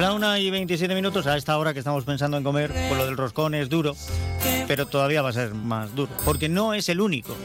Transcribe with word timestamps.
La 0.00 0.14
una 0.14 0.38
y 0.38 0.48
27 0.48 0.94
minutos 0.94 1.26
a 1.26 1.36
esta 1.36 1.58
hora 1.58 1.74
que 1.74 1.80
estamos 1.80 2.04
pensando 2.04 2.38
en 2.38 2.42
comer, 2.42 2.72
pues 2.72 2.96
lo 2.96 3.04
del 3.04 3.18
roscón 3.18 3.54
es 3.54 3.68
duro, 3.68 3.94
pero 4.66 4.86
todavía 4.86 5.20
va 5.20 5.28
a 5.28 5.32
ser 5.34 5.52
más 5.52 5.94
duro, 5.94 6.10
porque 6.24 6.48
no 6.48 6.72
es 6.72 6.88
el 6.88 7.02
único 7.02 7.36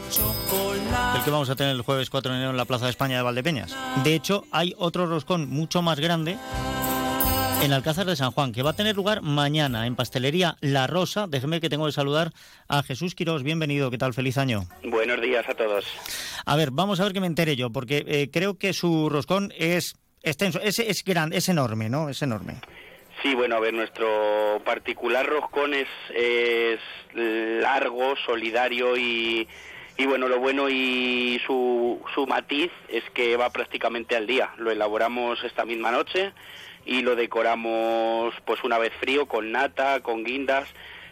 el 1.14 1.22
que 1.22 1.30
vamos 1.30 1.50
a 1.50 1.54
tener 1.54 1.76
el 1.76 1.82
jueves 1.82 2.08
4 2.08 2.32
de 2.32 2.38
enero 2.38 2.52
en 2.52 2.56
la 2.56 2.64
Plaza 2.64 2.86
de 2.86 2.92
España 2.92 3.18
de 3.18 3.22
Valdepeñas. 3.22 3.76
De 4.02 4.14
hecho, 4.14 4.44
hay 4.52 4.74
otro 4.78 5.04
roscón 5.04 5.50
mucho 5.50 5.82
más 5.82 6.00
grande 6.00 6.38
en 7.62 7.74
Alcázar 7.74 8.06
de 8.06 8.16
San 8.16 8.30
Juan, 8.30 8.52
que 8.52 8.62
va 8.62 8.70
a 8.70 8.76
tener 8.76 8.96
lugar 8.96 9.20
mañana 9.20 9.86
en 9.86 9.94
Pastelería 9.94 10.56
La 10.62 10.86
Rosa. 10.86 11.26
Déjeme 11.26 11.60
que 11.60 11.68
tengo 11.68 11.84
que 11.84 11.92
saludar 11.92 12.32
a 12.68 12.82
Jesús 12.82 13.14
Quirós. 13.14 13.42
Bienvenido, 13.42 13.90
¿qué 13.90 13.98
tal? 13.98 14.14
Feliz 14.14 14.38
año. 14.38 14.66
Buenos 14.82 15.20
días 15.20 15.46
a 15.46 15.52
todos. 15.52 15.84
A 16.46 16.56
ver, 16.56 16.70
vamos 16.70 17.00
a 17.00 17.04
ver 17.04 17.12
que 17.12 17.20
me 17.20 17.26
entere 17.26 17.54
yo, 17.54 17.68
porque 17.68 18.02
eh, 18.06 18.30
creo 18.32 18.56
que 18.56 18.72
su 18.72 19.10
roscón 19.10 19.52
es 19.58 19.94
extenso, 20.26 20.60
es, 20.60 20.78
es 20.78 21.04
grande, 21.04 21.36
es 21.36 21.48
enorme, 21.48 21.88
¿no? 21.88 22.08
Es 22.08 22.20
enorme. 22.22 22.54
Sí, 23.22 23.34
bueno, 23.34 23.56
a 23.56 23.60
ver, 23.60 23.72
nuestro 23.72 24.60
particular 24.64 25.26
roscón 25.26 25.72
es, 25.72 25.88
es 26.14 26.78
largo, 27.14 28.14
solidario 28.26 28.96
y, 28.96 29.48
y 29.96 30.06
bueno, 30.06 30.28
lo 30.28 30.38
bueno 30.38 30.68
y 30.68 31.40
su, 31.46 32.00
su 32.14 32.26
matiz 32.26 32.70
es 32.88 33.04
que 33.14 33.36
va 33.36 33.50
prácticamente 33.50 34.16
al 34.16 34.26
día. 34.26 34.50
Lo 34.58 34.70
elaboramos 34.70 35.42
esta 35.44 35.64
misma 35.64 35.90
noche 35.90 36.32
y 36.84 37.00
lo 37.00 37.16
decoramos 37.16 38.34
pues 38.44 38.62
una 38.64 38.78
vez 38.78 38.92
frío 39.00 39.26
con 39.26 39.50
nata, 39.50 40.00
con 40.00 40.22
guindas 40.22 40.68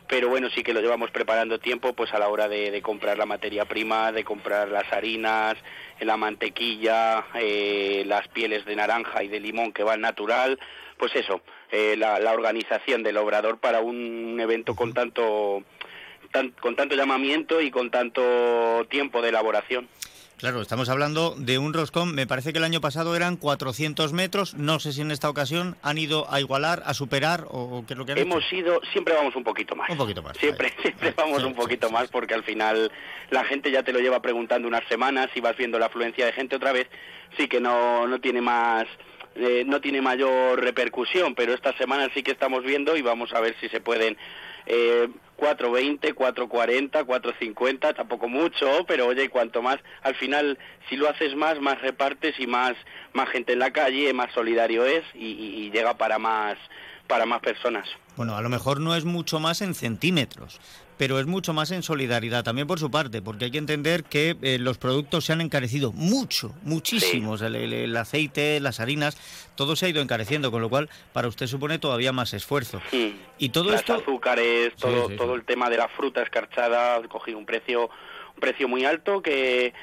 pero 0.07 0.29
bueno, 0.29 0.49
sí 0.51 0.63
que 0.63 0.75
lo 0.75 0.81
llevamos 0.81 1.11
preparando 1.11 1.59
tiempo 1.59 1.95
pues 1.95 2.13
a 2.13 2.19
la 2.19 2.29
hora 2.29 2.49
de, 2.49 2.81
comprar 2.83 3.17
la 3.17 3.27
materia 3.27 3.65
prima, 3.65 4.13
de 4.13 4.25
comprar 4.25 4.69
las 4.69 4.93
harinas, 4.93 5.57
la 6.01 6.17
mantequilla, 6.17 7.27
eh, 7.35 8.05
las 8.07 8.29
pieles 8.29 8.65
de 8.65 8.77
naranja 8.77 9.23
y 9.23 9.29
de 9.29 9.41
limón 9.41 9.73
que 9.73 9.83
van 9.83 10.01
natural, 10.01 10.59
pues 10.99 11.17
eso, 11.17 11.41
eh, 11.71 11.97
la, 11.97 12.33
organización 12.33 13.03
del 13.03 13.17
obrador 13.17 13.59
para 13.59 13.81
un 13.81 14.39
evento 14.41 14.75
con 14.77 14.93
tanto, 14.93 15.63
con 16.61 16.77
tanto 16.77 16.95
llamamiento 16.95 17.61
y 17.61 17.71
con 17.71 17.91
tanto 17.91 18.87
tiempo 18.91 19.23
de 19.23 19.31
elaboración. 19.31 19.89
Claro, 20.39 20.61
estamos 20.61 20.89
hablando 20.89 21.35
de 21.39 21.59
un 21.59 21.73
roscón, 21.73 22.15
me 22.15 22.27
parece 22.27 22.53
que 22.53 22.59
el 22.59 22.65
año 22.65 22.81
pasado 22.81 23.15
eran 23.15 23.37
400 23.37 24.13
metros, 24.13 24.55
no 24.55 24.81
sé 24.81 24.93
si 24.93 25.01
en 25.01 25.13
esta 25.13 25.31
ocasión 25.31 25.77
han 25.81 25.97
ido 25.97 26.31
a 26.31 26.41
igualar, 26.41 26.83
a 26.87 26.93
superar 26.93 27.45
o 27.49 27.85
qué 27.87 27.95
es 27.95 27.99
lo 27.99 28.05
que 28.05 28.13
han 28.13 28.19
Hemos 28.19 28.53
ido, 28.53 28.81
siempre 28.93 29.15
vamos 29.15 29.37
un 29.37 29.45
poquito 29.45 29.77
más. 29.77 29.89
Un 29.91 29.97
poquito 29.97 30.23
más. 30.23 30.37
Siempre, 30.37 30.73
siempre 30.83 31.15
vamos 31.17 31.45
un 31.45 31.55
poquito 31.55 31.89
más 31.89 32.09
porque 32.09 32.35
al 32.35 32.43
final 32.43 32.91
la 33.31 33.45
gente 33.45 33.71
ya 33.71 33.85
te 33.85 33.93
lo 33.93 34.01
lleva 34.01 34.21
preguntando 34.21 34.67
unas 34.67 34.87
semanas 34.89 35.29
y 35.35 35.41
vas 35.41 35.57
viendo 35.57 35.79
la 35.79 35.87
afluencia 35.87 36.27
de 36.27 36.33
gente 36.33 36.57
otra 36.57 36.73
vez, 36.73 36.89
sí 37.39 37.47
que 37.47 37.61
no, 37.61 38.07
no 38.07 38.21
tiene 38.21 38.41
más... 38.41 38.87
Eh, 39.37 39.65
no 39.67 39.81
tiene 39.81 40.01
mayor 40.01 40.61
repercusión, 40.61 41.35
pero 41.35 41.55
esta 41.55 41.77
semana 41.77 42.09
sí 42.15 42.23
que 42.23 42.31
estamos 42.31 42.63
viendo 42.63 42.97
y 42.97 43.03
vamos 43.03 43.33
a 43.33 43.41
ver 43.41 43.57
si 43.61 43.69
se 43.69 43.81
pueden 43.81 44.17
eh, 44.67 45.09
4.20, 45.37 46.15
4.40, 46.15 47.05
4.50, 47.05 47.97
tampoco 47.97 48.29
mucho, 48.29 48.85
pero 48.87 49.07
oye, 49.07 49.29
cuanto 49.29 49.63
más, 49.63 49.79
al 50.03 50.15
final, 50.15 50.59
si 50.89 50.97
lo 50.97 51.09
haces 51.09 51.35
más, 51.35 51.61
más 51.61 51.81
repartes 51.83 52.39
y 52.39 52.47
más, 52.47 52.75
más 53.13 53.29
gente 53.31 53.53
en 53.53 53.59
la 53.59 53.73
calle, 53.73 54.13
más 54.13 54.33
solidario 54.33 54.85
es 54.85 55.05
y, 55.15 55.27
y 55.27 55.71
llega 55.71 55.95
para 55.95 56.19
más, 56.19 56.57
para 57.07 57.27
más 57.27 57.41
personas. 57.41 57.89
Bueno, 58.17 58.37
a 58.37 58.43
lo 58.43 58.49
mejor 58.49 58.81
no 58.81 58.95
es 58.95 59.05
mucho 59.05 59.41
más 59.41 59.61
en 59.61 59.75
centímetros, 59.75 60.61
pero 60.97 61.19
es 61.19 61.27
mucho 61.27 61.53
más 61.53 61.71
en 61.73 61.83
solidaridad 61.83 62.45
también 62.45 62.67
por 62.67 62.79
su 62.79 62.91
parte, 62.91 63.23
porque 63.23 63.47
hay 63.47 63.51
que 63.51 63.59
entender 63.59 64.05
que 64.05 64.37
eh, 64.43 64.59
los 64.59 64.79
productos 64.79 65.25
se 65.25 65.33
han 65.33 65.41
encarecido 65.41 65.93
mucho, 65.93 66.55
muchísimo. 66.63 67.35
El, 67.35 67.97
aceite, 67.97 68.61
las 68.61 68.79
harinas, 68.79 69.17
todo 69.57 69.75
se 69.75 69.87
ha 69.87 69.89
ido 69.89 70.01
encareciendo, 70.01 70.51
con 70.51 70.63
lo 70.63 70.69
cual 70.69 70.89
para 71.13 71.29
usted 71.29 71.47
supone 71.47 71.79
todavía 71.79 72.13
más 72.13 72.35
esfuerzo. 72.35 72.81
Y 73.39 73.49
todo 73.49 73.71
Las 73.71 73.81
esto. 73.81 73.95
azúcares, 73.95 74.75
todo, 74.77 75.09
todo 75.11 75.35
el 75.35 75.45
tema 75.45 75.69
de 75.69 75.79
la 75.79 75.89
fruta 75.89 76.23
escarchada, 76.23 76.97
ha 76.97 77.03
cogido 77.09 77.39
un 77.39 77.47
precio, 77.47 77.91
un 78.35 78.41
precio 78.41 78.69
muy 78.69 78.85
alto 78.85 79.23
que 79.23 79.75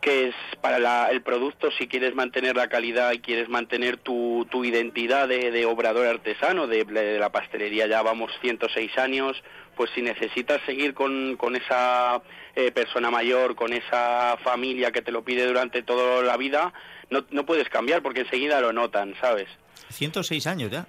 que 0.00 0.28
es 0.28 0.34
para 0.60 1.10
el 1.10 1.22
producto 1.22 1.70
si 1.72 1.86
quieres 1.86 2.14
mantener 2.14 2.56
la 2.56 2.68
calidad 2.68 3.12
y 3.12 3.18
quieres 3.18 3.48
mantener 3.48 3.98
tu, 3.98 4.46
tu 4.50 4.64
identidad 4.64 5.28
de, 5.28 5.66
obrador 5.66 6.06
artesano, 6.06 6.66
de, 6.66 6.84
de, 6.84 7.18
la 7.18 7.30
pastelería 7.30 7.86
ya 7.86 8.02
vamos 8.02 8.30
106 8.40 8.96
años, 8.98 9.42
pues 9.76 9.90
si 9.94 10.00
necesitas 10.02 10.60
seguir 10.64 10.94
con, 10.94 11.36
con 11.36 11.54
esa 11.54 12.22
eh, 12.56 12.72
persona 12.72 13.10
mayor, 13.10 13.54
con 13.54 13.72
esa 13.72 14.38
familia 14.42 14.90
que 14.90 15.02
te 15.02 15.12
lo 15.12 15.22
pide 15.22 15.46
durante 15.46 15.82
toda 15.82 16.22
la 16.22 16.36
vida, 16.36 16.72
no, 17.10 17.24
no 17.30 17.44
puedes 17.44 17.68
cambiar 17.68 18.02
porque 18.02 18.20
enseguida 18.20 18.60
lo 18.60 18.72
notan, 18.72 19.14
¿sabes? 19.20 19.48
106 19.90 20.46
años 20.46 20.70
ya. 20.70 20.86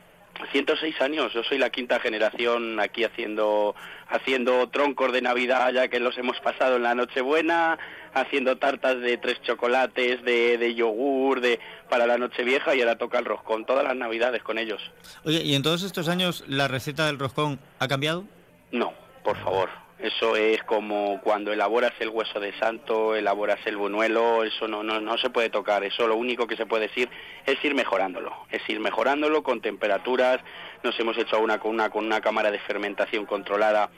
106 0.51 1.01
años, 1.01 1.33
yo 1.33 1.43
soy 1.43 1.57
la 1.57 1.69
quinta 1.69 1.99
generación 1.99 2.79
aquí 2.79 3.03
haciendo 3.03 3.75
haciendo 4.07 4.67
troncos 4.69 5.11
de 5.11 5.21
Navidad 5.21 5.71
ya 5.71 5.87
que 5.87 5.99
los 5.99 6.17
hemos 6.17 6.39
pasado 6.39 6.77
en 6.77 6.83
la 6.83 6.95
Nochebuena, 6.95 7.77
haciendo 8.13 8.57
tartas 8.57 8.99
de 8.99 9.17
tres 9.17 9.41
chocolates, 9.41 10.23
de, 10.23 10.57
de 10.57 10.75
yogur, 10.75 11.41
de 11.41 11.59
para 11.89 12.05
la 12.05 12.17
Nochevieja 12.17 12.75
y 12.75 12.81
ahora 12.81 12.97
toca 12.97 13.19
el 13.19 13.25
roscón, 13.25 13.65
todas 13.65 13.83
las 13.83 13.95
Navidades 13.95 14.43
con 14.43 14.57
ellos. 14.57 14.81
Oye, 15.23 15.41
¿y 15.43 15.55
en 15.55 15.63
todos 15.63 15.83
estos 15.83 16.07
años 16.07 16.43
la 16.47 16.67
receta 16.67 17.05
del 17.05 17.19
roscón 17.19 17.59
ha 17.79 17.87
cambiado? 17.87 18.25
No, 18.71 18.93
por 19.23 19.37
favor. 19.37 19.69
Eso 19.99 20.35
es 20.35 20.63
como 20.63 21.21
cuando 21.21 21.53
elaboras 21.53 21.93
el 21.99 22.09
hueso 22.09 22.39
de 22.39 22.57
santo, 22.57 23.15
elaboras 23.15 23.59
el 23.65 23.77
buñuelo, 23.77 24.43
eso 24.43 24.67
no, 24.67 24.81
no, 24.81 24.99
no 24.99 25.15
se 25.19 25.29
puede 25.29 25.51
tocar, 25.51 25.83
eso 25.83 26.07
lo 26.07 26.15
único 26.15 26.47
que 26.47 26.57
se 26.57 26.65
puede 26.65 26.87
decir 26.87 27.07
es 27.45 27.63
ir 27.63 27.75
mejorándolo, 27.75 28.35
es 28.49 28.67
ir 28.67 28.79
mejorándolo 28.79 29.43
con 29.43 29.61
temperaturas, 29.61 30.39
nos 30.83 30.99
hemos 30.99 31.15
hecho 31.19 31.39
una 31.39 31.59
con 31.59 31.69
una, 31.69 31.91
con 31.91 32.03
una 32.03 32.19
cámara 32.19 32.49
de 32.49 32.57
fermentación 32.57 33.27
controlada 33.27 33.91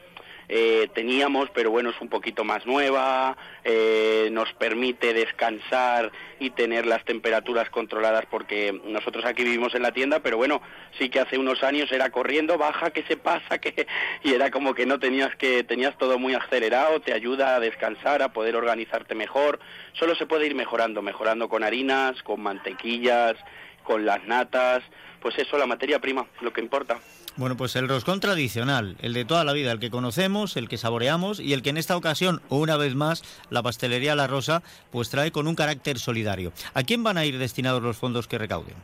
eh, 0.49 0.89
teníamos, 0.93 1.49
pero 1.51 1.71
bueno, 1.71 1.89
es 1.89 2.01
un 2.01 2.09
poquito 2.09 2.43
más 2.43 2.65
nueva, 2.65 3.37
eh, 3.63 4.29
nos 4.31 4.51
permite 4.53 5.13
descansar 5.13 6.11
y 6.39 6.49
tener 6.51 6.85
las 6.85 7.03
temperaturas 7.05 7.69
controladas 7.69 8.25
porque 8.29 8.79
nosotros 8.85 9.25
aquí 9.25 9.43
vivimos 9.43 9.75
en 9.75 9.83
la 9.83 9.91
tienda, 9.91 10.19
pero 10.19 10.37
bueno, 10.37 10.61
sí 10.99 11.09
que 11.09 11.19
hace 11.19 11.37
unos 11.37 11.63
años 11.63 11.91
era 11.91 12.09
corriendo, 12.09 12.57
baja, 12.57 12.91
que 12.91 13.03
se 13.03 13.17
pasa, 13.17 13.57
que 13.59 13.87
y 14.23 14.33
era 14.33 14.51
como 14.51 14.73
que 14.73 14.85
no 14.85 14.99
tenías 14.99 15.35
que 15.35 15.63
tenías 15.63 15.97
todo 15.97 16.19
muy 16.19 16.33
acelerado, 16.33 16.99
te 16.99 17.13
ayuda 17.13 17.55
a 17.55 17.59
descansar, 17.59 18.21
a 18.21 18.33
poder 18.33 18.55
organizarte 18.55 19.15
mejor. 19.15 19.59
Solo 19.93 20.15
se 20.15 20.25
puede 20.25 20.47
ir 20.47 20.55
mejorando, 20.55 21.01
mejorando 21.01 21.49
con 21.49 21.63
harinas, 21.63 22.21
con 22.23 22.41
mantequillas, 22.41 23.35
con 23.83 24.05
las 24.05 24.23
natas, 24.25 24.83
pues 25.21 25.37
eso 25.37 25.57
la 25.57 25.65
materia 25.65 25.99
prima, 25.99 26.25
lo 26.41 26.51
que 26.51 26.61
importa. 26.61 26.99
Bueno, 27.35 27.57
pues 27.57 27.75
el 27.75 27.89
roscón 27.89 28.19
tradicional, 28.19 28.95
el 29.01 29.13
de 29.13 29.25
toda 29.25 29.43
la 29.43 29.53
vida, 29.53 29.71
el 29.71 29.79
que 29.79 29.89
conocemos, 29.89 30.55
el 30.55 30.69
que 30.69 30.77
saboreamos 30.77 31.39
y 31.39 31.53
el 31.53 31.63
que 31.63 31.71
en 31.71 31.77
esta 31.77 31.97
ocasión, 31.97 32.41
una 32.49 32.77
vez 32.77 32.93
más, 32.93 33.23
la 33.49 33.63
pastelería 33.63 34.15
La 34.15 34.27
Rosa, 34.27 34.61
pues 34.91 35.09
trae 35.09 35.31
con 35.31 35.47
un 35.47 35.55
carácter 35.55 35.97
solidario. 35.97 36.53
¿A 36.75 36.83
quién 36.83 37.03
van 37.03 37.17
a 37.17 37.25
ir 37.25 37.39
destinados 37.39 37.81
los 37.81 37.97
fondos 37.97 38.27
que 38.27 38.37
recauden? 38.37 38.75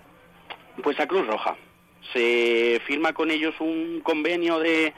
Pues 0.81 0.99
a 0.99 1.05
Cruz 1.05 1.27
Roja. 1.27 1.55
Se 2.11 2.81
firma 2.87 3.13
con 3.13 3.29
ellos 3.29 3.53
un 3.59 4.01
convenio 4.01 4.57
de, 4.57 4.93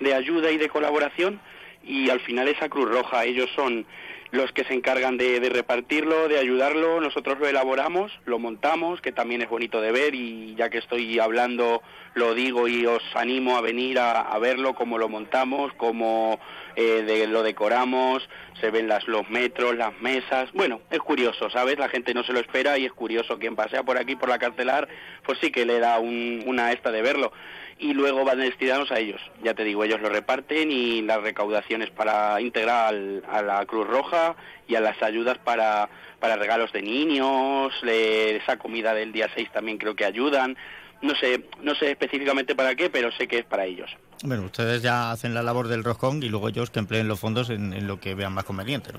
de 0.00 0.14
ayuda 0.14 0.50
y 0.50 0.56
de 0.56 0.68
colaboración 0.68 1.40
y 1.84 2.10
al 2.10 2.18
final 2.18 2.48
esa 2.48 2.68
Cruz 2.68 2.88
Roja. 2.88 3.24
Ellos 3.24 3.48
son 3.54 3.86
los 4.30 4.52
que 4.52 4.64
se 4.64 4.74
encargan 4.74 5.16
de, 5.16 5.40
repartirlo, 5.48 6.28
de 6.28 6.38
ayudarlo, 6.38 7.00
nosotros 7.00 7.38
lo 7.38 7.46
elaboramos, 7.46 8.12
lo 8.24 8.38
montamos, 8.38 9.00
que 9.00 9.12
también 9.12 9.42
es 9.42 9.48
bonito 9.48 9.80
de 9.80 9.92
ver 9.92 10.14
y 10.14 10.54
ya 10.56 10.68
que 10.70 10.78
estoy 10.78 11.18
hablando 11.18 11.82
lo 12.14 12.34
digo 12.34 12.66
y 12.66 12.86
os 12.86 13.02
animo 13.14 13.56
a 13.56 13.60
venir 13.60 13.98
a, 13.98 14.36
verlo, 14.38 14.74
cómo 14.74 14.96
lo 14.96 15.08
montamos, 15.08 15.72
cómo 15.76 16.40
eh, 16.74 17.26
lo 17.28 17.42
decoramos, 17.42 18.26
se 18.60 18.70
ven 18.70 18.88
las, 18.88 19.06
los 19.06 19.28
metros, 19.28 19.76
las 19.76 19.98
mesas, 20.00 20.50
bueno, 20.52 20.80
es 20.90 20.98
curioso, 21.00 21.50
¿sabes? 21.50 21.78
La 21.78 21.88
gente 21.88 22.14
no 22.14 22.24
se 22.24 22.32
lo 22.32 22.40
espera 22.40 22.78
y 22.78 22.86
es 22.86 22.92
curioso, 22.92 23.38
quien 23.38 23.54
pasea 23.54 23.82
por 23.82 23.98
aquí, 23.98 24.16
por 24.16 24.30
la 24.30 24.38
cartelar, 24.38 24.88
pues 25.24 25.38
sí 25.40 25.50
que 25.50 25.66
le 25.66 25.78
da 25.78 25.98
una 25.98 26.72
esta 26.72 26.90
de 26.90 27.02
verlo 27.02 27.32
y 27.78 27.92
luego 27.92 28.24
van 28.24 28.40
destinados 28.40 28.90
a 28.90 28.98
ellos. 28.98 29.20
Ya 29.42 29.54
te 29.54 29.64
digo, 29.64 29.84
ellos 29.84 30.00
lo 30.00 30.08
reparten 30.08 30.70
y 30.70 31.02
las 31.02 31.20
recaudaciones 31.20 31.90
para 31.90 32.40
integrar 32.40 32.94
a 33.28 33.42
la 33.42 33.64
Cruz 33.66 33.86
Roja 33.86 34.34
y 34.66 34.74
a 34.74 34.80
las 34.80 35.02
ayudas 35.02 35.38
para, 35.38 35.88
para 36.18 36.36
regalos 36.36 36.72
de 36.72 36.82
niños, 36.82 37.74
esa 37.84 38.56
comida 38.58 38.94
del 38.94 39.12
día 39.12 39.28
6 39.34 39.50
también 39.52 39.78
creo 39.78 39.94
que 39.94 40.04
ayudan. 40.04 40.56
No 41.02 41.14
sé, 41.16 41.44
no 41.62 41.74
sé 41.74 41.90
específicamente 41.90 42.54
para 42.54 42.74
qué, 42.74 42.90
pero 42.90 43.12
sé 43.12 43.28
que 43.28 43.38
es 43.40 43.44
para 43.44 43.66
ellos. 43.66 43.90
Bueno, 44.22 44.44
ustedes 44.44 44.82
ya 44.82 45.10
hacen 45.10 45.34
la 45.34 45.42
labor 45.42 45.68
del 45.68 45.84
roscón 45.84 46.22
y 46.22 46.28
luego 46.28 46.48
ellos 46.48 46.70
que 46.70 46.78
empleen 46.78 47.06
los 47.06 47.20
fondos 47.20 47.50
en, 47.50 47.86
lo 47.86 48.00
que 48.00 48.14
vean 48.14 48.32
más 48.32 48.44
conveniente. 48.44 48.90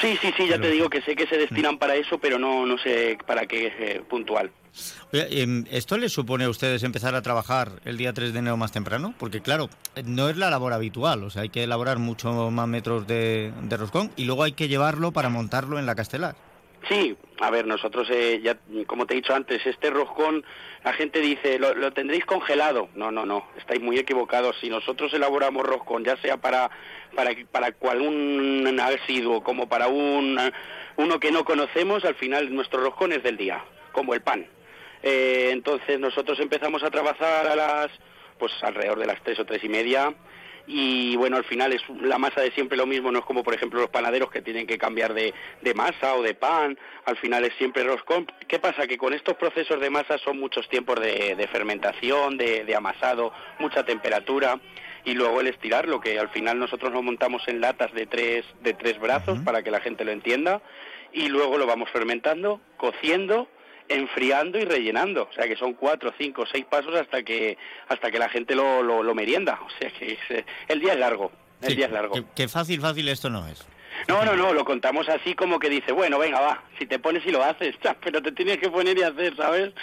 sí, 0.00 0.16
sí, 0.20 0.32
sí, 0.36 0.48
ya 0.48 0.60
te 0.60 0.70
digo 0.70 0.88
que 0.88 1.02
sé 1.02 1.16
que 1.16 1.26
se 1.26 1.36
destinan 1.36 1.76
para 1.78 1.96
eso, 1.96 2.18
pero 2.18 2.38
no, 2.38 2.64
no 2.66 2.78
sé 2.78 3.18
para 3.26 3.46
qué 3.46 3.72
eh, 3.78 4.02
puntual. 4.08 4.50
Em, 5.12 5.64
¿Esto 5.70 5.98
les 5.98 6.12
supone 6.12 6.44
a 6.44 6.48
ustedes 6.48 6.84
empezar 6.84 7.16
a 7.16 7.22
trabajar 7.22 7.72
el 7.84 7.96
día 7.96 8.12
3 8.12 8.32
de 8.32 8.38
enero 8.38 8.56
más 8.56 8.70
temprano? 8.70 9.12
Porque 9.18 9.40
claro, 9.40 9.68
no 10.04 10.28
es 10.28 10.36
la 10.36 10.50
labor 10.50 10.72
habitual, 10.72 11.24
o 11.24 11.30
sea, 11.30 11.42
hay 11.42 11.48
que 11.48 11.64
elaborar 11.64 11.98
mucho 11.98 12.50
más 12.50 12.68
metros 12.68 13.08
de, 13.08 13.52
de 13.62 13.76
roscón 13.76 14.12
y 14.16 14.24
luego 14.24 14.44
hay 14.44 14.52
que 14.52 14.68
llevarlo 14.68 15.10
para 15.10 15.28
montarlo 15.28 15.80
en 15.80 15.86
la 15.86 15.96
castelar. 15.96 16.36
Sí, 16.88 17.16
a 17.40 17.50
ver, 17.50 17.66
nosotros, 17.66 18.08
eh, 18.10 18.40
ya, 18.42 18.56
como 18.86 19.06
te 19.06 19.14
he 19.14 19.16
dicho 19.16 19.34
antes, 19.34 19.64
este 19.66 19.90
roscón, 19.90 20.44
la 20.82 20.92
gente 20.94 21.20
dice, 21.20 21.58
lo, 21.58 21.92
tendréis 21.92 22.24
congelado. 22.24 22.88
No, 22.94 23.10
no, 23.10 23.26
no, 23.26 23.46
estáis 23.58 23.80
muy 23.80 23.98
equivocados. 23.98 24.56
Si 24.60 24.70
nosotros 24.70 25.12
elaboramos 25.12 25.66
roscón, 25.66 26.04
ya 26.04 26.16
sea 26.18 26.38
para, 26.38 26.70
para, 27.14 27.32
para 27.50 27.72
cual 27.72 28.00
un 28.00 28.80
asiduo 28.80 29.42
como 29.42 29.68
para 29.68 29.88
un, 29.88 30.38
uno 30.96 31.20
que 31.20 31.30
no 31.30 31.44
conocemos, 31.44 32.04
al 32.04 32.14
final 32.14 32.52
nuestro 32.54 32.80
roscón 32.80 33.12
es 33.12 33.22
del 33.22 33.36
día, 33.36 33.62
como 33.92 34.14
el 34.14 34.22
pan. 34.22 34.46
Eh, 35.02 35.50
entonces 35.52 35.98
nosotros 35.98 36.40
empezamos 36.40 36.82
a 36.82 36.90
trabajar 36.90 37.46
a 37.46 37.56
las, 37.56 37.88
pues 38.38 38.52
alrededor 38.62 38.98
de 38.98 39.06
las 39.06 39.22
tres 39.22 39.38
o 39.38 39.44
tres 39.44 39.62
y 39.64 39.68
media 39.68 40.14
y 40.72 41.16
bueno, 41.16 41.36
al 41.36 41.44
final 41.44 41.72
es 41.72 41.82
la 42.00 42.16
masa 42.16 42.42
de 42.42 42.52
siempre 42.52 42.78
lo 42.78 42.86
mismo, 42.86 43.10
no 43.10 43.18
es 43.18 43.24
como 43.24 43.42
por 43.42 43.54
ejemplo 43.54 43.80
los 43.80 43.90
panaderos 43.90 44.30
que 44.30 44.40
tienen 44.40 44.68
que 44.68 44.78
cambiar 44.78 45.14
de, 45.14 45.34
de 45.62 45.74
masa 45.74 46.14
o 46.14 46.22
de 46.22 46.34
pan, 46.34 46.78
al 47.06 47.16
final 47.16 47.44
es 47.44 47.52
siempre 47.54 47.82
roscón. 47.82 48.30
¿Qué 48.46 48.60
pasa? 48.60 48.86
Que 48.86 48.96
con 48.96 49.12
estos 49.12 49.36
procesos 49.36 49.80
de 49.80 49.90
masa 49.90 50.16
son 50.18 50.38
muchos 50.38 50.68
tiempos 50.68 51.00
de, 51.00 51.34
de 51.34 51.48
fermentación, 51.48 52.38
de, 52.38 52.64
de, 52.64 52.76
amasado, 52.76 53.32
mucha 53.58 53.84
temperatura 53.84 54.60
y 55.04 55.14
luego 55.14 55.40
el 55.40 55.48
estirarlo, 55.48 56.00
que 56.00 56.20
al 56.20 56.28
final 56.28 56.60
nosotros 56.60 56.92
lo 56.92 57.02
montamos 57.02 57.42
en 57.48 57.60
latas 57.60 57.92
de 57.92 58.06
tres, 58.06 58.44
de 58.62 58.72
tres 58.72 59.00
brazos 59.00 59.40
para 59.40 59.64
que 59.64 59.72
la 59.72 59.80
gente 59.80 60.04
lo 60.04 60.12
entienda 60.12 60.62
y 61.12 61.28
luego 61.30 61.58
lo 61.58 61.66
vamos 61.66 61.90
fermentando, 61.90 62.60
cociendo 62.76 63.48
enfriando 63.90 64.58
y 64.58 64.64
rellenando. 64.64 65.28
O 65.30 65.32
sea 65.32 65.46
que 65.46 65.56
son 65.56 65.74
cuatro, 65.74 66.14
cinco, 66.16 66.44
seis 66.50 66.64
pasos 66.64 66.94
hasta 66.94 67.22
que 67.22 67.58
hasta 67.88 68.10
que 68.10 68.18
la 68.18 68.28
gente 68.28 68.54
lo, 68.54 68.82
lo, 68.82 69.14
merienda. 69.14 69.58
O 69.66 69.70
sea 69.78 69.90
que 69.90 70.16
eh, 70.30 70.44
el 70.68 70.80
día 70.80 70.94
es 70.94 70.98
largo. 70.98 71.30
El 71.60 71.76
día 71.76 71.86
es 71.86 71.92
largo. 71.92 72.14
Que, 72.34 72.48
fácil, 72.48 72.80
fácil 72.80 73.08
esto 73.08 73.28
no 73.28 73.46
es. 73.46 73.66
No, 74.08 74.24
no, 74.24 74.34
no, 74.34 74.54
lo 74.54 74.64
contamos 74.64 75.08
así 75.10 75.34
como 75.34 75.58
que 75.58 75.68
dice, 75.68 75.92
bueno, 75.92 76.18
venga, 76.18 76.40
va, 76.40 76.62
si 76.78 76.86
te 76.86 76.98
pones 76.98 77.26
y 77.26 77.30
lo 77.30 77.44
haces, 77.44 77.74
pero 78.02 78.22
te 78.22 78.32
tienes 78.32 78.56
que 78.56 78.70
poner 78.70 78.96
y 78.96 79.02
hacer, 79.02 79.36
¿sabes? 79.36 79.74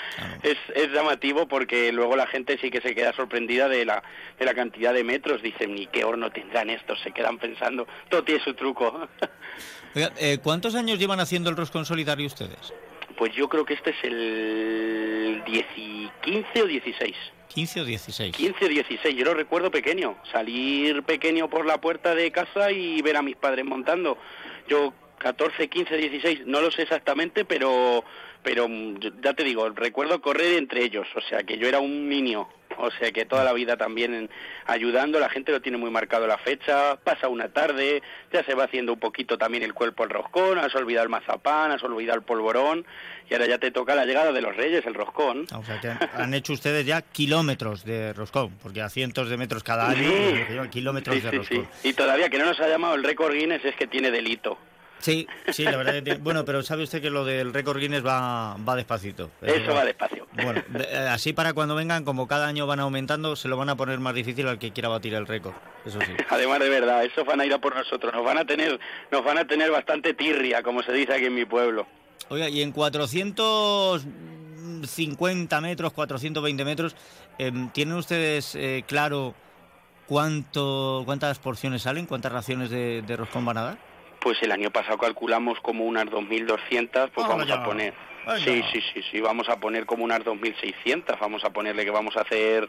Es, 0.41 0.57
es 0.73 0.91
llamativo 0.91 1.47
porque 1.47 1.91
luego 1.91 2.15
la 2.15 2.25
gente 2.25 2.57
sí 2.59 2.71
que 2.71 2.81
se 2.81 2.95
queda 2.95 3.13
sorprendida 3.13 3.69
de 3.69 3.85
la, 3.85 4.01
de 4.39 4.45
la 4.45 4.55
cantidad 4.55 4.91
de 4.91 5.03
metros, 5.03 5.43
dicen, 5.43 5.75
ni 5.75 5.85
qué 5.85 6.03
horno 6.03 6.31
tendrán 6.31 6.71
estos, 6.71 6.99
se 7.01 7.11
quedan 7.11 7.37
pensando, 7.37 7.85
todo 8.09 8.23
tiene 8.23 8.43
su 8.43 8.53
truco. 8.53 9.07
Eh, 10.19 10.37
¿cuántos 10.43 10.75
años 10.75 10.99
llevan 10.99 11.19
haciendo 11.19 11.49
el 11.49 11.55
roscón 11.55 11.83
solidario 11.83 12.27
ustedes? 12.27 12.71
Pues 13.17 13.33
yo 13.33 13.49
creo 13.49 13.65
que 13.65 13.73
este 13.73 13.89
es 13.89 14.03
el 14.03 15.43
15 16.21 16.61
o 16.61 16.67
16. 16.67 17.15
15 17.47 17.81
o 17.81 17.85
16. 17.85 18.35
15 18.35 18.65
o 18.65 18.67
16, 18.67 19.15
yo 19.15 19.25
lo 19.25 19.33
recuerdo 19.33 19.71
pequeño, 19.71 20.17
salir 20.31 21.01
pequeño 21.03 21.49
por 21.49 21.65
la 21.65 21.81
puerta 21.81 22.13
de 22.13 22.31
casa 22.31 22.71
y 22.71 23.01
ver 23.01 23.17
a 23.17 23.21
mis 23.21 23.35
padres 23.35 23.65
montando. 23.65 24.17
Yo 24.67 24.93
14, 25.17 25.67
15, 25.67 25.97
16, 25.97 26.45
no 26.45 26.61
lo 26.61 26.69
sé 26.71 26.83
exactamente, 26.83 27.45
pero 27.45 28.03
pero 28.43 28.67
ya 29.21 29.33
te 29.33 29.43
digo, 29.43 29.67
recuerdo 29.69 30.21
correr 30.21 30.53
entre 30.53 30.83
ellos, 30.83 31.07
o 31.15 31.21
sea 31.21 31.39
que 31.43 31.57
yo 31.57 31.67
era 31.67 31.79
un 31.79 32.07
niño 32.07 32.47
o 32.77 32.91
sea 32.91 33.11
que 33.11 33.25
toda 33.25 33.43
la 33.43 33.53
vida 33.53 33.77
también 33.77 34.29
ayudando, 34.65 35.19
la 35.19 35.29
gente 35.29 35.51
lo 35.51 35.61
tiene 35.61 35.77
muy 35.77 35.89
marcado 35.89 36.27
la 36.27 36.37
fecha, 36.37 36.95
pasa 37.03 37.27
una 37.27 37.49
tarde, 37.49 38.01
ya 38.31 38.43
se 38.43 38.53
va 38.53 38.65
haciendo 38.65 38.93
un 38.93 38.99
poquito 38.99 39.37
también 39.37 39.63
el 39.63 39.73
cuerpo 39.73 40.03
el 40.03 40.09
roscón, 40.09 40.57
has 40.57 40.73
olvidado 40.75 41.03
el 41.03 41.09
mazapán, 41.09 41.71
has 41.71 41.83
olvidado 41.83 42.19
el 42.19 42.23
polvorón 42.23 42.85
y 43.29 43.33
ahora 43.33 43.47
ya 43.47 43.57
te 43.57 43.71
toca 43.71 43.95
la 43.95 44.05
llegada 44.05 44.31
de 44.31 44.41
los 44.41 44.55
reyes, 44.55 44.85
el 44.85 44.93
roscón. 44.93 45.45
O 45.53 45.63
sea 45.63 45.79
que 45.79 45.89
han 45.89 46.33
hecho 46.33 46.53
ustedes 46.53 46.85
ya 46.85 47.01
kilómetros 47.01 47.83
de 47.83 48.13
roscón, 48.13 48.57
porque 48.61 48.81
a 48.81 48.89
cientos 48.89 49.29
de 49.29 49.37
metros 49.37 49.63
cada 49.63 49.89
año, 49.89 50.69
kilómetros 50.69 51.21
de 51.21 51.31
roscón. 51.31 51.67
Y 51.83 51.93
todavía 51.93 52.29
que 52.29 52.37
no 52.37 52.45
nos 52.45 52.59
ha 52.59 52.67
llamado 52.67 52.95
el 52.95 53.03
récord 53.03 53.33
Guinness 53.33 53.65
es 53.65 53.75
que 53.75 53.87
tiene 53.87 54.11
delito. 54.11 54.57
Sí, 54.99 55.27
sí, 55.51 55.63
la 55.63 55.77
verdad 55.77 56.03
que 56.03 56.15
Bueno, 56.15 56.43
pero 56.45 56.61
sabe 56.63 56.83
usted 56.83 57.01
que 57.01 57.09
lo 57.09 57.23
del 57.23 57.53
récord 57.53 57.79
Guinness 57.79 58.05
va, 58.05 58.57
va 58.57 58.75
despacito. 58.75 59.31
Eso 59.41 59.73
va 59.73 59.85
despacio. 59.85 60.27
Bueno, 60.33 60.61
eh, 60.79 61.07
así 61.09 61.31
para 61.33 61.53
cuando 61.53 61.73
vengan, 61.75 62.03
como 62.03 62.27
cada 62.27 62.47
año 62.47 62.67
van 62.67 62.79
aumentando, 62.79 63.35
se 63.35 63.47
lo 63.47 63.57
van 63.57 63.69
a 63.69 63.75
poner 63.75 63.99
más 63.99 64.13
difícil 64.13 64.47
al 64.47 64.59
que 64.59 64.71
quiera 64.71 64.89
batir 64.89 65.15
el 65.15 65.25
récord. 65.27 65.55
Eso 65.85 65.99
sí. 66.01 66.13
Además 66.29 66.59
de 66.59 66.69
verdad, 66.69 67.03
eso 67.03 67.25
van 67.25 67.41
a 67.41 67.45
ir 67.45 67.53
a 67.53 67.59
por 67.59 67.75
nosotros. 67.75 68.13
Nos 68.13 68.23
van 68.23 68.37
a 68.37 68.45
tener, 68.45 68.79
nos 69.11 69.23
van 69.23 69.37
a 69.37 69.45
tener 69.45 69.69
bastante 69.71 70.13
tirria, 70.13 70.63
como 70.63 70.81
se 70.83 70.93
dice 70.93 71.13
aquí 71.13 71.25
en 71.25 71.35
mi 71.35 71.45
pueblo. 71.45 71.85
Oiga, 72.29 72.49
y 72.49 72.61
en 72.61 72.71
450 72.71 75.61
metros, 75.61 75.93
420 75.93 76.65
metros, 76.65 76.95
em, 77.37 77.69
¿tienen 77.69 77.95
ustedes 77.95 78.55
eh, 78.55 78.83
claro 78.87 79.33
cuánto, 80.07 81.03
cuántas 81.05 81.39
porciones 81.39 81.83
salen, 81.83 82.05
cuántas 82.05 82.31
raciones 82.31 82.69
de, 82.69 83.01
de 83.01 83.17
roscón 83.17 83.45
van 83.45 83.57
a 83.57 83.61
dar? 83.61 83.77
Pues 84.27 84.43
el 84.43 84.51
año 84.51 84.71
pasado 84.71 84.97
calculamos 84.97 85.57
como 85.61 85.85
unas 85.85 86.07
2.200, 86.07 87.11
pues 87.11 87.27
vamos 87.29 87.49
a 87.49 87.63
poner... 87.63 87.93
Sí, 88.43 88.61
sí, 88.73 88.83
sí, 88.93 89.01
sí, 89.09 89.21
vamos 89.21 89.47
a 89.47 89.57
poner 89.57 89.85
como 89.85 90.03
unas 90.03 90.19
2.600, 90.19 91.17
vamos 91.17 91.45
a 91.45 91.51
ponerle 91.51 91.85
que 91.85 91.91
vamos 91.91 92.17
a 92.17 92.23
hacer, 92.23 92.67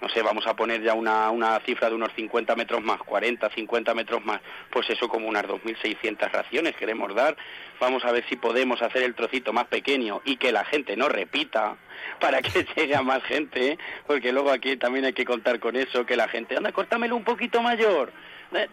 no 0.00 0.08
sé, 0.10 0.22
vamos 0.22 0.46
a 0.46 0.54
poner 0.54 0.80
ya 0.80 0.94
una, 0.94 1.28
una 1.30 1.58
cifra 1.66 1.88
de 1.88 1.96
unos 1.96 2.12
50 2.14 2.54
metros 2.54 2.84
más, 2.84 2.98
40, 2.98 3.50
50 3.50 3.94
metros 3.94 4.24
más, 4.24 4.40
pues 4.70 4.88
eso 4.90 5.08
como 5.08 5.26
unas 5.26 5.42
2.600 5.42 6.30
raciones 6.30 6.76
queremos 6.76 7.12
dar, 7.16 7.36
vamos 7.80 8.04
a 8.04 8.12
ver 8.12 8.24
si 8.28 8.36
podemos 8.36 8.80
hacer 8.80 9.02
el 9.02 9.16
trocito 9.16 9.52
más 9.52 9.64
pequeño 9.64 10.22
y 10.24 10.36
que 10.36 10.52
la 10.52 10.64
gente 10.64 10.96
no 10.96 11.08
repita 11.08 11.78
para 12.20 12.42
que 12.42 12.64
llegue 12.76 12.94
a 12.94 13.02
más 13.02 13.24
gente, 13.24 13.76
porque 14.06 14.30
luego 14.30 14.52
aquí 14.52 14.76
también 14.76 15.06
hay 15.06 15.14
que 15.14 15.24
contar 15.24 15.58
con 15.58 15.74
eso, 15.74 16.06
que 16.06 16.14
la 16.14 16.28
gente, 16.28 16.56
anda, 16.56 16.70
córtamelo 16.70 17.16
un 17.16 17.24
poquito 17.24 17.60
mayor, 17.60 18.12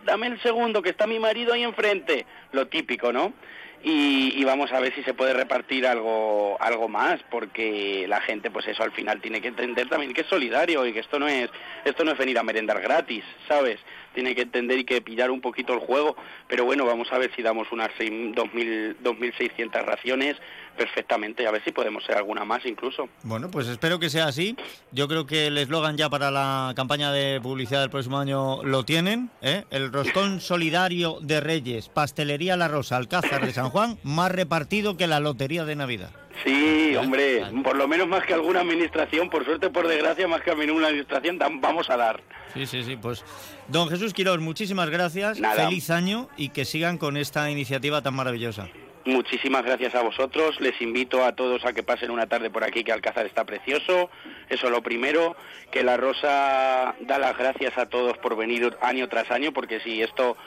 dame 0.05 0.27
el 0.27 0.41
segundo 0.41 0.81
que 0.81 0.89
está 0.89 1.07
mi 1.07 1.19
marido 1.19 1.53
ahí 1.53 1.63
enfrente, 1.63 2.25
lo 2.51 2.67
típico, 2.67 3.11
¿no? 3.11 3.33
Y, 3.81 4.43
vamos 4.43 4.73
a 4.73 4.79
ver 4.79 4.93
si 4.93 5.03
se 5.03 5.13
puede 5.13 5.33
repartir 5.33 5.85
algo 5.85 6.57
algo 6.59 6.89
más 6.89 7.21
porque 7.29 8.05
la 8.07 8.19
gente 8.19 8.49
pues 8.49 8.67
eso 8.67 8.83
al 8.83 8.91
final 8.91 9.21
tiene 9.21 9.41
que 9.41 9.47
entender 9.47 9.87
también 9.87 10.11
que 10.11 10.21
es 10.21 10.27
solidario 10.27 10.85
y 10.87 10.91
que 10.91 10.99
esto 10.99 11.19
no 11.19 11.27
es 11.27 11.49
esto 11.85 12.03
no 12.03 12.11
es 12.11 12.17
venir 12.17 12.39
a 12.39 12.43
merendar 12.43 12.81
gratis 12.81 13.23
sabes 13.47 13.79
tiene 14.13 14.35
que 14.35 14.41
entender 14.43 14.79
y 14.79 14.83
que 14.83 15.01
pillar 15.01 15.31
un 15.31 15.41
poquito 15.41 15.73
el 15.73 15.79
juego 15.79 16.15
pero 16.47 16.65
bueno 16.65 16.85
vamos 16.85 17.07
a 17.11 17.17
ver 17.17 17.31
si 17.35 17.41
damos 17.41 17.71
unas 17.71 17.89
2.600 17.89 19.85
raciones 19.85 20.35
perfectamente, 20.79 21.45
a 21.45 21.51
ver 21.51 21.61
si 21.63 21.71
podemos 21.71 22.05
ser 22.05 22.15
alguna 22.15 22.45
más 22.45 22.65
incluso. 22.65 23.09
Bueno, 23.23 23.51
pues 23.51 23.67
espero 23.67 23.99
que 23.99 24.09
sea 24.09 24.27
así. 24.27 24.55
Yo 24.91 25.09
creo 25.09 25.25
que 25.25 25.47
el 25.47 25.57
eslogan 25.57 25.97
ya 25.97 26.09
para 26.09 26.31
la 26.31 26.71
campaña 26.75 27.11
de 27.11 27.41
publicidad 27.41 27.81
del 27.81 27.89
próximo 27.89 28.17
año 28.17 28.63
lo 28.63 28.85
tienen. 28.85 29.29
¿eh? 29.41 29.65
El 29.71 29.91
roscón 29.91 30.39
solidario 30.41 31.17
de 31.21 31.41
Reyes, 31.41 31.89
Pastelería 31.89 32.55
La 32.55 32.69
Rosa, 32.69 32.95
Alcázar 32.95 33.45
de 33.45 33.51
San 33.51 33.69
Juan, 33.69 33.97
más 34.03 34.31
repartido 34.31 34.95
que 34.95 35.07
la 35.07 35.19
Lotería 35.19 35.65
de 35.65 35.75
Navidad. 35.75 36.11
Sí, 36.43 36.95
hombre, 36.95 37.43
por 37.63 37.75
lo 37.75 37.87
menos 37.87 38.07
más 38.07 38.25
que 38.25 38.33
alguna 38.33 38.61
administración, 38.61 39.29
por 39.29 39.45
suerte, 39.45 39.69
por 39.69 39.87
desgracia, 39.87 40.27
más 40.27 40.41
que 40.41 40.51
alguna 40.51 40.87
administración, 40.87 41.37
vamos 41.59 41.89
a 41.89 41.97
dar. 41.97 42.21
Sí, 42.53 42.65
sí, 42.65 42.83
sí, 42.83 42.95
pues 42.95 43.23
don 43.67 43.89
Jesús 43.89 44.13
Quirós, 44.13 44.39
muchísimas 44.39 44.89
gracias, 44.89 45.39
feliz 45.55 45.89
año 45.89 46.29
y 46.37 46.49
que 46.49 46.65
sigan 46.65 46.97
con 46.97 47.17
esta 47.17 47.49
iniciativa 47.51 48.01
tan 48.01 48.15
maravillosa. 48.15 48.69
Muchísimas 49.05 49.63
gracias 49.63 49.95
a 49.95 50.03
vosotros. 50.03 50.59
Les 50.59 50.79
invito 50.81 51.23
a 51.23 51.31
todos 51.31 51.65
a 51.65 51.73
que 51.73 51.83
pasen 51.83 52.11
una 52.11 52.27
tarde 52.27 52.49
por 52.49 52.63
aquí, 52.63 52.83
que 52.83 52.91
Alcázar 52.91 53.25
está 53.25 53.43
precioso. 53.43 54.09
Eso 54.49 54.69
lo 54.69 54.83
primero. 54.83 55.35
Que 55.71 55.83
la 55.83 55.97
Rosa 55.97 56.95
da 56.99 57.17
las 57.17 57.37
gracias 57.37 57.77
a 57.77 57.87
todos 57.87 58.17
por 58.17 58.35
venir 58.35 58.77
año 58.81 59.07
tras 59.07 59.31
año, 59.31 59.51
porque 59.51 59.79
si 59.79 60.01
esto, 60.01 60.37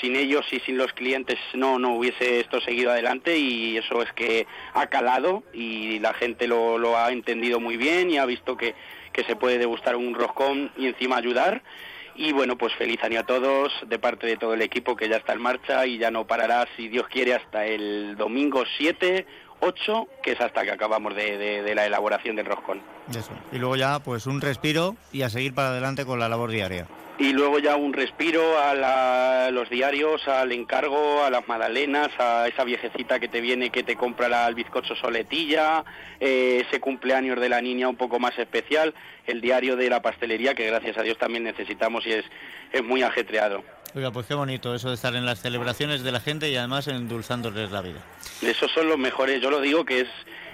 sin 0.00 0.16
ellos 0.16 0.44
y 0.52 0.60
sin 0.60 0.78
los 0.78 0.92
clientes, 0.92 1.38
no, 1.54 1.78
no 1.78 1.94
hubiese 1.94 2.40
esto 2.40 2.60
seguido 2.60 2.90
adelante. 2.90 3.38
Y 3.38 3.76
eso 3.76 4.02
es 4.02 4.12
que 4.12 4.46
ha 4.74 4.86
calado 4.86 5.42
y 5.52 5.98
la 5.98 6.14
gente 6.14 6.46
lo, 6.46 6.78
lo 6.78 6.96
ha 6.96 7.10
entendido 7.12 7.60
muy 7.60 7.76
bien 7.76 8.10
y 8.10 8.18
ha 8.18 8.26
visto 8.26 8.56
que, 8.56 8.74
que 9.12 9.24
se 9.24 9.36
puede 9.36 9.58
degustar 9.58 9.96
un 9.96 10.14
roscón 10.14 10.70
y 10.76 10.86
encima 10.86 11.16
ayudar. 11.16 11.62
Y 12.16 12.32
bueno, 12.32 12.58
pues 12.58 12.74
feliz 12.74 13.02
año 13.02 13.20
a 13.20 13.24
todos 13.24 13.72
de 13.86 13.98
parte 13.98 14.26
de 14.26 14.36
todo 14.36 14.54
el 14.54 14.62
equipo 14.62 14.96
que 14.96 15.08
ya 15.08 15.16
está 15.16 15.32
en 15.32 15.40
marcha 15.40 15.86
y 15.86 15.98
ya 15.98 16.10
no 16.10 16.26
parará, 16.26 16.66
si 16.76 16.88
Dios 16.88 17.06
quiere, 17.08 17.34
hasta 17.34 17.64
el 17.66 18.16
domingo 18.16 18.64
7, 18.76 19.26
8, 19.60 20.06
que 20.22 20.32
es 20.32 20.40
hasta 20.40 20.62
que 20.62 20.70
acabamos 20.70 21.14
de, 21.14 21.72
la 21.74 21.86
elaboración 21.86 22.36
del 22.36 22.46
roscón. 22.46 22.80
Eso. 23.10 23.32
Y 23.52 23.58
luego 23.58 23.76
ya, 23.76 23.98
pues 24.00 24.26
un 24.26 24.40
respiro 24.40 24.96
y 25.12 25.22
a 25.22 25.30
seguir 25.30 25.54
para 25.54 25.68
adelante 25.68 26.04
con 26.04 26.18
la 26.18 26.28
labor 26.28 26.50
diaria 26.50 26.86
y 27.20 27.34
luego 27.34 27.58
ya 27.58 27.76
un 27.76 27.92
respiro 27.92 28.58
a, 28.58 29.50
los 29.50 29.68
diarios, 29.68 30.26
al 30.26 30.52
encargo, 30.52 31.22
a 31.22 31.28
las 31.28 31.46
magdalenas, 31.46 32.08
a 32.18 32.48
esa 32.48 32.64
viejecita 32.64 33.20
que 33.20 33.28
te 33.28 33.42
viene 33.42 33.68
que 33.68 33.82
te 33.82 33.94
compra 33.94 34.48
el 34.48 34.54
bizcocho 34.54 34.96
soletilla, 34.96 35.84
eh, 36.18 36.64
ese 36.66 36.80
cumpleaños 36.80 37.38
de 37.38 37.50
la 37.50 37.60
niña 37.60 37.90
un 37.90 37.96
poco 37.96 38.18
más 38.18 38.38
especial, 38.38 38.94
el 39.26 39.42
diario 39.42 39.76
de 39.76 39.90
la 39.90 40.00
pastelería 40.00 40.54
que 40.54 40.66
gracias 40.66 40.96
a 40.96 41.02
Dios 41.02 41.18
también 41.18 41.44
necesitamos 41.44 42.06
y 42.06 42.12
es, 42.12 42.24
es 42.72 42.82
muy 42.82 43.02
ajetreado. 43.02 43.62
Oiga, 43.94 44.12
pues 44.12 44.26
qué 44.26 44.34
bonito 44.34 44.74
eso 44.74 44.88
de 44.88 44.94
estar 44.94 45.14
en 45.16 45.26
las 45.26 45.40
celebraciones 45.40 46.02
de 46.02 46.12
la 46.12 46.20
gente 46.20 46.48
y 46.48 46.56
además 46.56 46.86
endulzándoles 46.86 47.72
la 47.72 47.82
vida. 47.82 48.00
Esos 48.40 48.70
son 48.72 48.88
los 48.88 48.98
mejores, 48.98 49.40
yo 49.40 49.50
lo 49.50 49.60
digo 49.60 49.84
que 49.84 50.00
es 50.00 50.08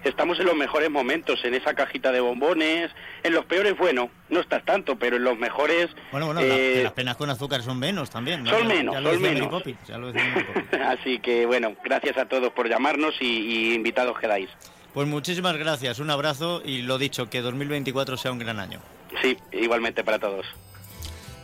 estamos 0.04 0.38
en 0.38 0.46
los 0.46 0.54
mejores 0.54 0.90
momentos, 0.90 1.44
en 1.44 1.54
esa 1.54 1.74
cajita 1.74 2.12
de 2.12 2.20
bombones, 2.20 2.90
en 3.22 3.32
los 3.32 3.44
peores, 3.44 3.76
bueno, 3.76 4.08
no 4.28 4.40
estás 4.40 4.64
tanto, 4.64 4.96
pero 4.96 5.16
en 5.16 5.24
los 5.24 5.36
mejores... 5.36 5.88
Bueno, 6.12 6.26
bueno, 6.26 6.40
eh, 6.40 6.82
las 6.84 6.92
penas 6.92 7.16
con 7.16 7.28
azúcar 7.28 7.62
son 7.62 7.78
menos 7.78 8.10
también. 8.10 8.46
Son 8.46 8.66
menos, 8.66 8.94
son 8.94 9.20
menos. 9.20 9.52
Así 10.86 11.18
que 11.18 11.44
bueno, 11.46 11.74
gracias 11.84 12.16
a 12.16 12.26
todos 12.26 12.52
por 12.52 12.68
llamarnos 12.68 13.14
y, 13.20 13.26
y 13.26 13.74
invitados 13.74 14.18
quedáis. 14.18 14.48
Pues 14.94 15.06
muchísimas 15.06 15.56
gracias, 15.58 15.98
un 15.98 16.10
abrazo 16.10 16.62
y 16.64 16.82
lo 16.82 16.98
dicho, 16.98 17.28
que 17.28 17.42
2024 17.42 18.16
sea 18.16 18.32
un 18.32 18.38
gran 18.38 18.60
año. 18.60 18.80
Sí, 19.22 19.36
igualmente 19.52 20.04
para 20.04 20.18
todos. 20.18 20.46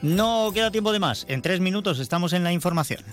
No 0.03 0.51
queda 0.53 0.73
tiempo 0.73 0.93
de 0.93 0.99
más. 0.99 1.25
En 1.29 1.43
tres 1.43 1.61
minutos 1.61 2.01
estamos 2.01 2.33
en 2.33 2.43
la 2.43 2.53
información. 2.53 3.05